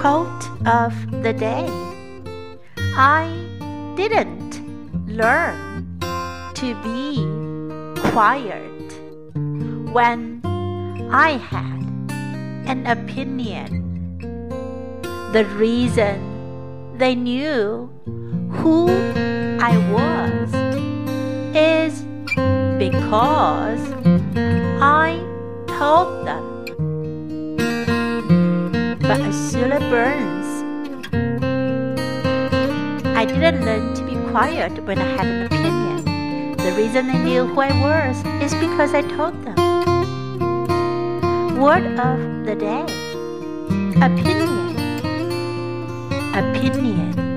Quote 0.00 0.44
of 0.64 0.94
the 1.24 1.32
day 1.32 1.66
I 2.96 3.26
didn't 3.96 4.62
learn 5.08 5.98
to 6.54 6.74
be 6.86 7.16
quiet 8.12 8.62
when 9.92 10.40
I 11.10 11.30
had 11.32 11.82
an 12.70 12.86
opinion. 12.86 14.20
The 15.32 15.44
reason 15.56 16.96
they 16.96 17.16
knew 17.16 17.90
who 18.52 18.86
I 19.60 19.76
was 19.90 20.54
is 21.56 22.02
because 22.78 23.82
I 24.80 25.18
told 25.66 26.24
them. 26.24 26.57
By 29.08 29.18
Ursula 29.20 29.80
Burns. 29.88 30.48
I 33.16 33.24
didn't 33.24 33.64
learn 33.64 33.94
to 33.94 34.02
be 34.04 34.16
quiet 34.30 34.84
when 34.84 34.98
I 34.98 35.08
had 35.16 35.26
an 35.26 35.46
opinion. 35.46 36.56
The 36.58 36.72
reason 36.76 37.06
they 37.06 37.18
knew 37.24 37.46
who 37.46 37.58
I 37.58 37.72
was 37.80 38.18
is 38.42 38.52
because 38.60 38.92
I 38.92 39.00
told 39.00 39.32
them. 39.46 39.56
Word 41.58 41.86
of 41.98 42.44
the 42.44 42.54
day 42.54 42.84
Opinion. 43.96 44.76
Opinion. 46.34 47.27